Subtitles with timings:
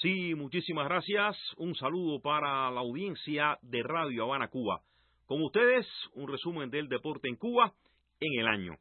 [0.00, 1.36] Sí, muchísimas gracias.
[1.58, 4.80] Un saludo para la audiencia de Radio Habana, Cuba.
[5.26, 7.74] Con ustedes, un resumen del deporte en Cuba
[8.18, 8.78] en el año.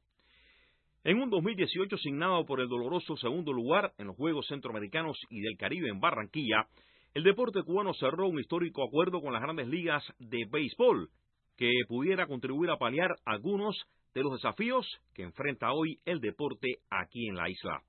[1.04, 5.58] En un 2018 asignado por el doloroso segundo lugar en los Juegos Centroamericanos y del
[5.58, 6.68] Caribe en Barranquilla,
[7.13, 11.10] el deporte cubano cerró un histórico acuerdo con las grandes ligas de béisbol
[11.58, 13.76] que pudiera contribuir a paliar algunos
[14.13, 17.84] de los desafíos que enfrenta hoy el deporte aquí en la isla.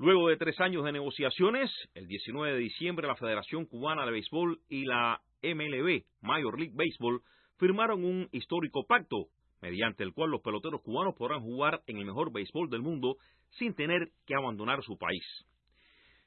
[0.00, 4.58] Luego de tres años de negociaciones, el 19 de diciembre la Federación Cubana de Béisbol
[4.70, 7.20] y la MLB, Major League Baseball,
[7.58, 9.26] firmaron un histórico pacto,
[9.60, 13.18] mediante el cual los peloteros cubanos podrán jugar en el mejor béisbol del mundo
[13.58, 15.22] sin tener que abandonar su país.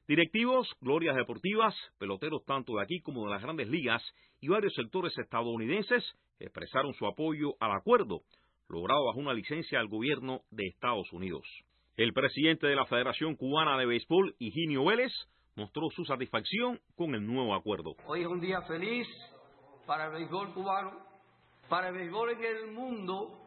[0.08, 4.04] Directivos, glorias deportivas, peloteros tanto de aquí como de las grandes ligas
[4.40, 6.04] y varios sectores estadounidenses
[6.38, 8.22] expresaron su apoyo al acuerdo,
[8.70, 11.48] logrado bajo una licencia del gobierno de Estados Unidos.
[11.96, 15.12] El presidente de la Federación Cubana de Béisbol, Higinio Vélez,
[15.56, 17.94] mostró su satisfacción con el nuevo acuerdo.
[18.08, 19.08] Hoy es un día feliz
[19.86, 20.92] para el béisbol cubano,
[21.70, 23.40] para el béisbol en el mundo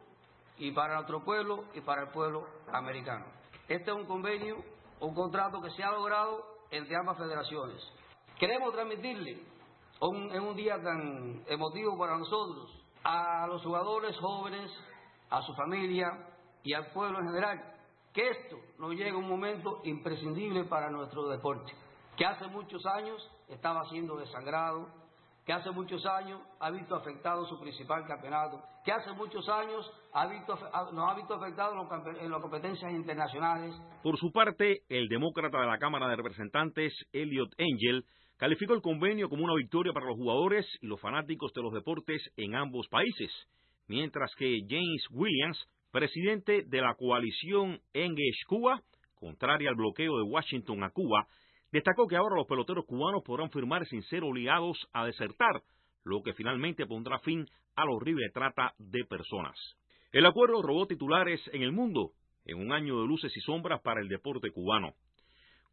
[0.57, 3.25] y para nuestro pueblo y para el pueblo americano.
[3.67, 4.63] Este es un convenio,
[5.01, 7.83] un contrato que se ha logrado entre ambas federaciones.
[8.39, 9.41] Queremos transmitirle
[9.99, 14.71] en un día tan emotivo para nosotros a los jugadores jóvenes,
[15.29, 16.29] a su familia
[16.63, 17.76] y al pueblo en general
[18.17, 21.71] que esto nos llega un momento imprescindible para nuestro deporte,
[22.15, 24.87] que hace muchos años estaba siendo desangrado,
[25.45, 30.25] que hace muchos años ha visto afectado su principal campeonato, que hace muchos años ha
[30.25, 30.57] visto,
[30.93, 31.75] nos ha visto afectado
[32.19, 33.75] en las competencias internacionales.
[34.01, 38.03] Por su parte, el demócrata de la Cámara de Representantes, Elliot Angel,
[38.37, 42.19] calificó el convenio como una victoria para los jugadores y los fanáticos de los deportes
[42.35, 43.31] en ambos países,
[43.87, 48.81] mientras que James Williams presidente de la coalición Engage Cuba,
[49.15, 51.27] contraria al bloqueo de Washington a Cuba,
[51.71, 55.61] destacó que ahora los peloteros cubanos podrán firmar sin ser obligados a desertar,
[56.03, 59.55] lo que finalmente pondrá fin a la horrible trata de personas.
[60.11, 62.11] El acuerdo robó titulares en el mundo,
[62.45, 64.93] en un año de luces y sombras para el deporte cubano.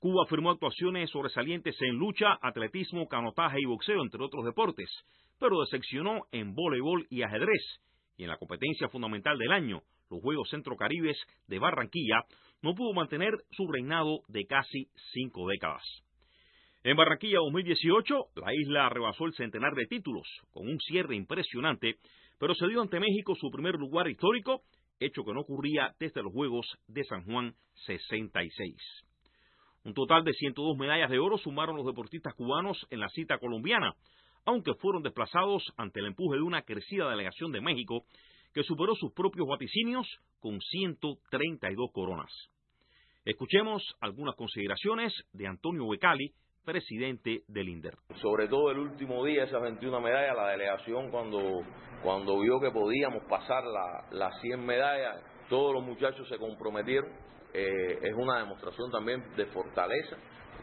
[0.01, 4.91] Cuba firmó actuaciones sobresalientes en lucha, atletismo, canotaje y boxeo, entre otros deportes,
[5.39, 7.81] pero decepcionó en voleibol y ajedrez,
[8.17, 9.83] y en la competencia fundamental del año,
[10.15, 12.23] los Juegos Centrocaribes de Barranquilla,
[12.63, 15.83] no pudo mantener su reinado de casi cinco décadas.
[16.83, 21.97] En Barranquilla 2018, la isla rebasó el centenar de títulos, con un cierre impresionante,
[22.39, 24.63] pero se dio ante México su primer lugar histórico,
[25.01, 27.55] hecho que no ocurría desde los Juegos de San Juan
[27.87, 28.75] 66.
[29.85, 33.95] Un total de 102 medallas de oro sumaron los deportistas cubanos en la cita colombiana,
[34.47, 38.05] aunque fueron desplazados ante el empuje de una crecida delegación de México
[38.55, 40.07] que superó sus propios vaticinios
[40.41, 42.31] con 132 coronas.
[43.25, 46.33] Escuchemos algunas consideraciones de Antonio Becali,
[46.65, 47.95] presidente del INDER.
[48.23, 51.63] Sobre todo el último día, esas 21 medallas, la delegación cuando,
[52.03, 53.65] cuando vio que podíamos pasar
[54.13, 57.11] las 100 medallas, todos los muchachos se comprometieron.
[57.53, 60.17] Eh, es una demostración también de fortaleza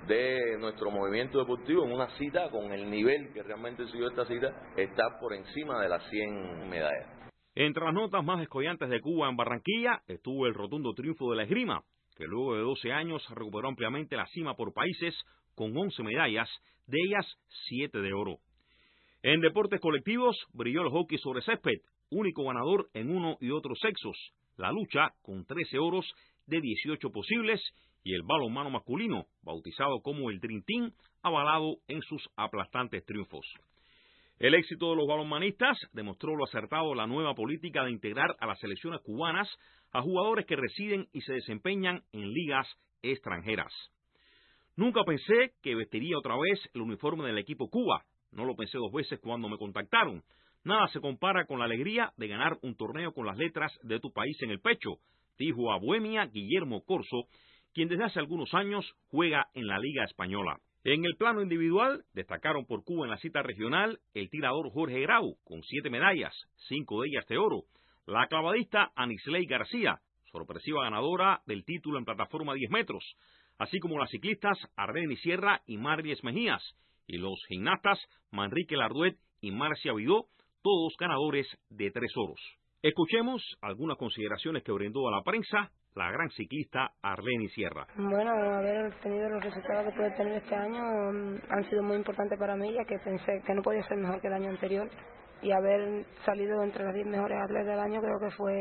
[0.07, 4.51] de nuestro movimiento deportivo en una cita con el nivel que realmente siguió esta cita,
[4.75, 7.20] está por encima de las 100 medallas.
[7.55, 11.43] Entre las notas más escollantes de Cuba en Barranquilla estuvo el rotundo triunfo de la
[11.43, 11.83] esgrima,
[12.15, 15.13] que luego de 12 años recuperó ampliamente la cima por países
[15.53, 16.49] con 11 medallas,
[16.87, 17.25] de ellas
[17.67, 18.37] 7 de oro.
[19.21, 24.15] En deportes colectivos brilló el hockey sobre césped, único ganador en uno y otros sexos,
[24.55, 26.05] la lucha con 13 oros
[26.47, 27.61] de 18 posibles
[28.03, 33.45] y el balonmano masculino, bautizado como el Team, avalado en sus aplastantes triunfos.
[34.41, 38.47] El éxito de los balonmanistas demostró lo acertado de la nueva política de integrar a
[38.47, 39.47] las selecciones cubanas
[39.91, 42.67] a jugadores que residen y se desempeñan en ligas
[43.03, 43.71] extranjeras.
[44.75, 48.03] Nunca pensé que vestiría otra vez el uniforme del equipo Cuba.
[48.31, 50.23] No lo pensé dos veces cuando me contactaron.
[50.63, 54.11] Nada se compara con la alegría de ganar un torneo con las letras de tu
[54.11, 54.95] país en el pecho,
[55.37, 57.27] dijo a Bohemia Guillermo Corso,
[57.75, 60.57] quien desde hace algunos años juega en la Liga Española.
[60.83, 65.37] En el plano individual, destacaron por Cuba en la cita regional el tirador Jorge Grau,
[65.43, 66.33] con siete medallas,
[66.67, 67.65] cinco de ellas de oro,
[68.07, 69.99] la clavadista Anisley García,
[70.31, 73.03] sorpresiva ganadora del título en plataforma 10 metros,
[73.59, 76.63] así como las ciclistas Arlene Sierra y Marlies Mejías,
[77.05, 77.99] y los gimnastas
[78.31, 80.29] Manrique Larduet y Marcia Vidó,
[80.63, 82.41] todos ganadores de tres oros.
[82.83, 87.85] Escuchemos algunas consideraciones que brindó a la prensa la gran ciclista Arlene Sierra.
[87.95, 92.39] Bueno, haber tenido los resultados que pude tener este año mm, han sido muy importantes
[92.39, 94.89] para mí, ya que pensé que no podía ser mejor que el año anterior.
[95.43, 98.53] Y haber salido entre las 10 mejores atletas del año creo que fue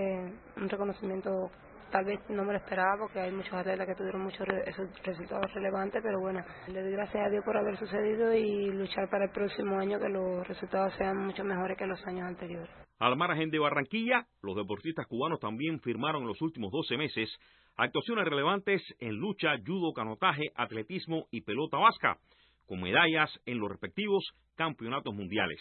[0.56, 1.50] un reconocimiento
[1.90, 4.46] tal vez no me lo esperaba porque hay muchos atletas que tuvieron muchos
[5.02, 9.25] resultados relevantes, pero bueno, le doy gracias a Dios por haber sucedido y luchar para
[9.25, 12.89] el próximo año que los resultados sean mucho mejores que los años anteriores.
[13.00, 17.31] Al margen de Barranquilla, los deportistas cubanos también firmaron en los últimos 12 meses
[17.79, 22.19] actuaciones relevantes en lucha, judo, canotaje, atletismo y pelota vasca,
[22.67, 24.23] con medallas en los respectivos
[24.55, 25.58] campeonatos mundiales.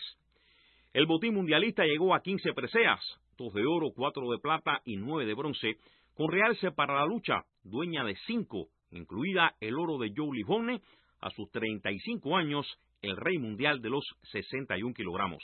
[0.92, 3.00] El botín mundialista llegó a 15 preseas,
[3.38, 5.78] dos de oro, cuatro de plata y nueve de bronce,
[6.16, 10.82] con realce para la lucha, dueña de cinco, incluida el oro de Joe Lijone,
[11.22, 12.68] a sus 35 años,
[13.02, 15.42] el rey mundial de los 61 kilogramos.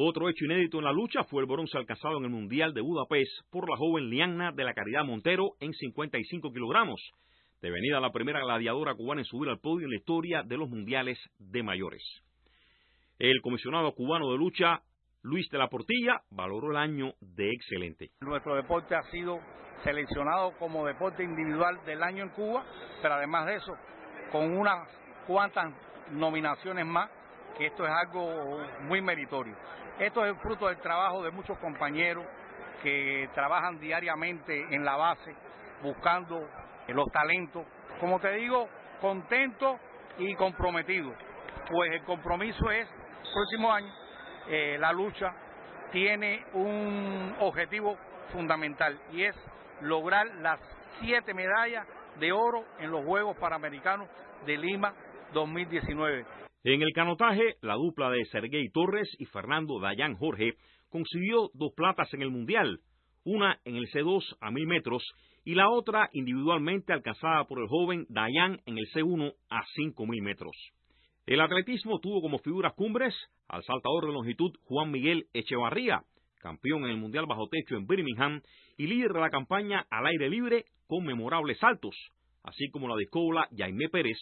[0.00, 3.32] Otro hecho inédito en la lucha fue el bronce alcanzado en el Mundial de Budapest
[3.50, 7.00] por la joven Liana de la Caridad Montero en 55 kilogramos,
[7.60, 11.18] devenida la primera gladiadora cubana en subir al podio en la historia de los mundiales
[11.40, 12.04] de mayores.
[13.18, 14.82] El comisionado cubano de lucha,
[15.22, 18.12] Luis de la Portilla, valoró el año de excelente.
[18.20, 19.40] Nuestro deporte ha sido
[19.82, 22.64] seleccionado como deporte individual del año en Cuba,
[23.02, 23.72] pero además de eso,
[24.30, 24.88] con unas
[25.26, 25.74] cuantas
[26.12, 27.10] nominaciones más,
[27.56, 29.56] que esto es algo muy meritorio.
[29.98, 32.24] Esto es fruto del trabajo de muchos compañeros
[32.82, 35.34] que trabajan diariamente en la base,
[35.82, 36.48] buscando
[36.88, 37.66] los talentos.
[38.00, 38.68] Como te digo,
[39.00, 39.78] contento
[40.18, 41.12] y comprometido,
[41.70, 42.88] pues el compromiso es
[43.32, 43.92] próximo año
[44.48, 45.34] eh, la lucha
[45.92, 47.98] tiene un objetivo
[48.32, 49.36] fundamental y es
[49.82, 50.58] lograr las
[51.00, 51.86] siete medallas
[52.18, 54.08] de oro en los Juegos Panamericanos
[54.46, 54.94] de Lima
[55.32, 56.24] 2019.
[56.70, 60.52] En el canotaje, la dupla de Sergei Torres y Fernando Dayan Jorge
[60.90, 62.80] consiguió dos platas en el Mundial,
[63.24, 65.02] una en el C2 a mil metros
[65.46, 70.20] y la otra individualmente alcanzada por el joven Dayan en el C1 a cinco mil
[70.20, 70.54] metros.
[71.24, 73.14] El atletismo tuvo como figuras cumbres
[73.48, 76.02] al saltador de longitud Juan Miguel Echevarría,
[76.38, 78.42] campeón en el Mundial Bajo Techo en Birmingham
[78.76, 81.96] y líder de la campaña al aire libre con memorables saltos,
[82.42, 84.18] así como la discóbola Jaime Pérez,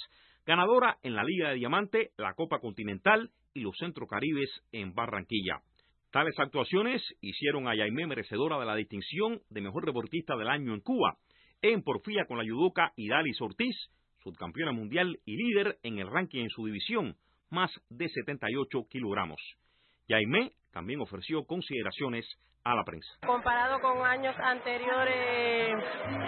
[0.47, 5.61] ganadora en la Liga de Diamante, la Copa Continental y los Centro Caribes en Barranquilla.
[6.13, 10.81] Tales actuaciones hicieron a Jaime merecedora de la distinción de mejor deportista del año en
[10.81, 11.17] Cuba,
[11.63, 13.75] en porfía con la yudoca Idalis Ortiz,
[14.23, 17.17] subcampeona mundial y líder en el ranking en su división,
[17.51, 19.41] más de 78 kilogramos.
[20.09, 22.25] Yaimé también ofreció consideraciones
[22.63, 23.09] a la prensa.
[23.27, 25.75] Comparado con años anteriores,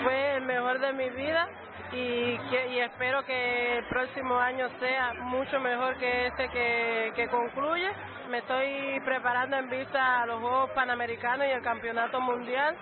[0.02, 1.48] fue el mejor de mi vida
[1.92, 2.38] y,
[2.72, 7.88] y espero que el próximo año sea mucho mejor que este que, que concluye.
[8.30, 12.76] Me estoy preparando en vista a los Juegos Panamericanos y el Campeonato Mundial,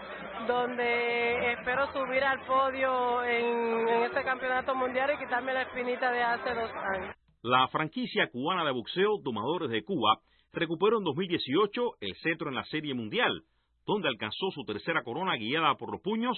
[0.49, 6.23] donde espero subir al podio en, en este Campeonato Mundial y quitarme la espinita de
[6.23, 7.15] hace dos años.
[7.43, 10.19] La franquicia cubana de boxeo Domadores de Cuba
[10.53, 13.43] recuperó en 2018 el cetro en la Serie Mundial,
[13.87, 16.37] donde alcanzó su tercera corona guiada por los puños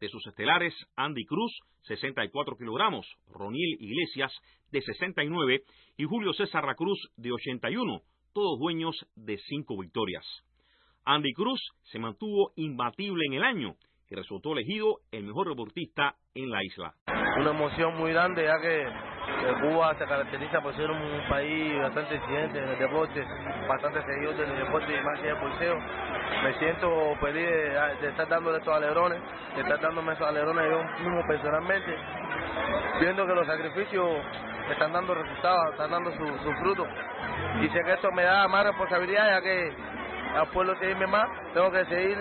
[0.00, 1.52] de sus estelares Andy Cruz,
[1.82, 4.32] 64 kilogramos, Roniel Iglesias,
[4.72, 5.62] de 69,
[5.96, 8.02] y Julio César Racruz, de 81,
[8.32, 10.24] todos dueños de cinco victorias.
[11.04, 13.76] Andy Cruz se mantuvo imbatible en el año
[14.10, 16.94] y resultó elegido el mejor deportista en la isla.
[17.38, 18.84] Una emoción muy grande ya que
[19.60, 23.24] Cuba se caracteriza por ser un país bastante exigente en el deporte,
[23.68, 25.78] bastante seguidor del deporte y más que el bolseo.
[26.42, 29.20] Me siento feliz de, estar dándole estos alerones,
[29.54, 31.96] de estar dándome esos alerones yo mismo personalmente,
[33.00, 34.06] viendo que los sacrificios
[34.70, 36.88] están dando resultados, están dando sus su frutos.
[37.62, 39.72] Y sé que esto me da más responsabilidad ya que
[40.36, 42.16] al pueblo seguirme más, tengo que seguir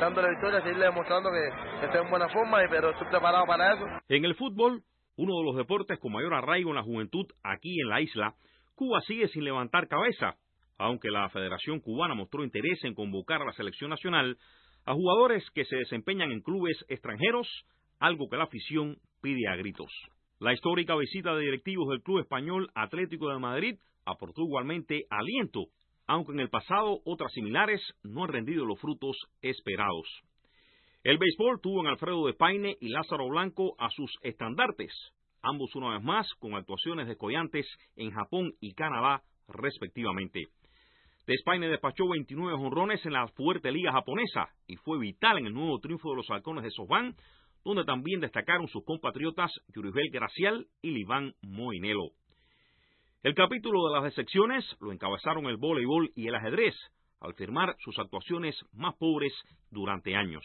[0.00, 3.84] dándole victoria, seguirle demostrando que, que estoy en buena forma, pero estoy preparado para eso.
[4.08, 4.82] En el fútbol,
[5.18, 8.34] uno de los deportes con mayor arraigo en la juventud aquí en la isla,
[8.76, 10.36] Cuba sigue sin levantar cabeza,
[10.78, 14.38] aunque la Federación Cubana mostró interés en convocar a la selección nacional
[14.86, 17.48] a jugadores que se desempeñan en clubes extranjeros,
[17.98, 19.92] algo que la afición pide a gritos.
[20.38, 25.66] La histórica visita de directivos del Club Español Atlético de Madrid aportó igualmente aliento,
[26.06, 30.06] aunque en el pasado otras similares no han rendido los frutos esperados.
[31.08, 34.92] El béisbol tuvo en Alfredo de Paine y Lázaro Blanco a sus estandartes,
[35.40, 40.48] ambos una vez más con actuaciones descollantes en Japón y Canadá, respectivamente.
[41.26, 45.80] Despaine despachó 29 honrones en la fuerte liga japonesa y fue vital en el nuevo
[45.80, 47.16] triunfo de los halcones de Sofán,
[47.64, 52.10] donde también destacaron sus compatriotas Yuribel Gracial y Liván Moinelo.
[53.22, 56.74] El capítulo de las decepciones lo encabezaron el voleibol y el ajedrez,
[57.20, 59.32] al firmar sus actuaciones más pobres
[59.70, 60.44] durante años.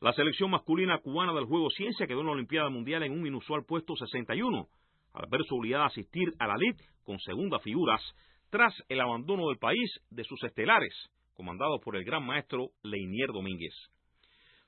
[0.00, 3.64] La selección masculina cubana del juego ciencia quedó en la Olimpiada Mundial en un inusual
[3.64, 4.68] puesto 61,
[5.14, 8.02] al verse obligada a asistir a la LID con segundas figuras
[8.50, 10.92] tras el abandono del país de sus estelares,
[11.32, 13.72] comandados por el gran maestro Leinier Domínguez.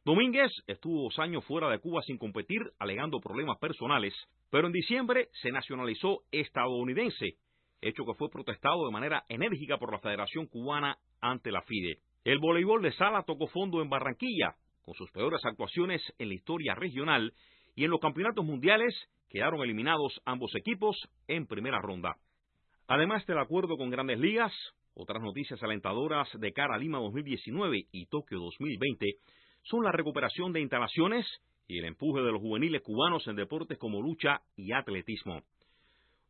[0.03, 4.15] Domínguez estuvo dos años fuera de Cuba sin competir, alegando problemas personales,
[4.51, 7.35] pero en diciembre se nacionalizó estadounidense,
[7.83, 11.99] hecho que fue protestado de manera enérgica por la Federación Cubana ante la FIDE.
[12.25, 14.55] El voleibol de sala tocó fondo en Barranquilla,
[14.89, 17.35] con sus peores actuaciones en la historia regional,
[17.77, 18.95] y en los campeonatos mundiales
[19.29, 22.17] quedaron eliminados ambos equipos en primera ronda.
[22.87, 24.51] Además del acuerdo con grandes ligas,
[24.95, 29.07] otras noticias alentadoras de cara a Lima 2019 y Tokio 2020
[29.65, 31.27] son la recuperación de instalaciones
[31.67, 35.43] y el empuje de los juveniles cubanos en deportes como lucha y atletismo.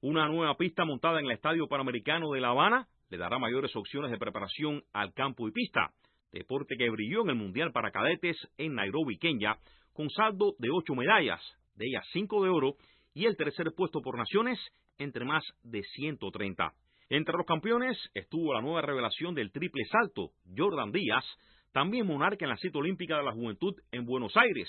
[0.00, 4.10] Una nueva pista montada en el Estadio Panamericano de La Habana le dará mayores opciones
[4.10, 5.92] de preparación al campo y pista,
[6.32, 9.58] deporte que brilló en el Mundial para Cadetes en Nairobi, Kenia,
[9.92, 11.40] con saldo de ocho medallas,
[11.74, 12.76] de ellas cinco de oro,
[13.14, 14.58] y el tercer puesto por naciones
[14.98, 16.72] entre más de 130.
[17.10, 21.24] Entre los campeones estuvo la nueva revelación del triple salto, Jordan Díaz,
[21.72, 24.68] también monarca en la cita olímpica de la juventud en Buenos Aires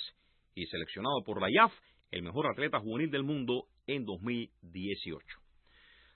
[0.55, 1.73] y seleccionado por la IAF,
[2.11, 5.25] el mejor atleta juvenil del mundo en 2018.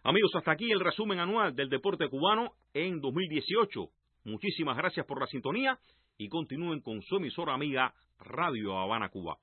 [0.04, 3.90] Amigos, hasta aquí el resumen anual del deporte cubano en 2018.
[4.26, 5.80] Muchísimas gracias por la sintonía
[6.18, 9.38] y continúen con su emisora amiga Radio Habana Cuba.